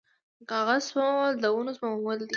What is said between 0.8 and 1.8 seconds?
سپمول د ونو